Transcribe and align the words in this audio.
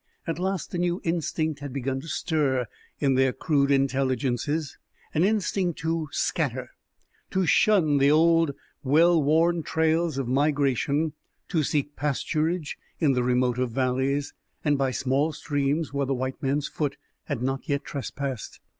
At 0.25 0.39
last 0.39 0.73
a 0.73 0.79
new 0.79 0.99
instinct 1.03 1.59
had 1.59 1.71
begun 1.71 2.01
to 2.01 2.07
stir 2.07 2.65
in 2.99 3.13
their 3.13 3.31
crude 3.31 3.69
intelligences, 3.69 4.79
an 5.13 5.23
instinct 5.23 5.77
to 5.81 6.09
scatter, 6.11 6.71
to 7.29 7.45
shun 7.45 7.99
the 7.99 8.09
old, 8.09 8.55
well 8.83 9.21
worn 9.21 9.61
trails 9.61 10.17
of 10.17 10.27
migration, 10.27 11.13
to 11.49 11.61
seek 11.61 11.95
pasturage 11.95 12.73
in 12.97 13.11
the 13.13 13.21
remoter 13.21 13.67
valleys 13.67 14.33
and 14.65 14.75
by 14.75 14.89
small 14.89 15.33
streams 15.33 15.93
where 15.93 16.07
the 16.07 16.15
white 16.15 16.41
man's 16.41 16.67
foot 16.67 16.97
had 17.25 17.43
not 17.43 17.69
yet 17.69 17.83
trespassed. 17.85 18.59